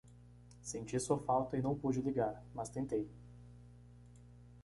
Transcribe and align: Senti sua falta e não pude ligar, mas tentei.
Senti 0.61 0.97
sua 0.99 1.19
falta 1.19 1.55
e 1.55 1.61
não 1.61 1.77
pude 1.77 2.01
ligar, 2.01 2.43
mas 2.55 2.69
tentei. 2.69 3.07